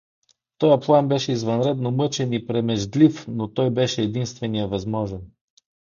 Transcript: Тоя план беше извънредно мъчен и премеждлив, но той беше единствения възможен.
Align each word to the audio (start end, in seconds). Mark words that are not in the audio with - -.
Тоя 0.57 0.79
план 0.79 1.07
беше 1.07 1.31
извънредно 1.31 1.91
мъчен 1.91 2.33
и 2.33 2.45
премеждлив, 2.47 3.25
но 3.27 3.53
той 3.53 3.69
беше 3.71 4.01
единствения 4.01 4.67
възможен. 4.67 5.21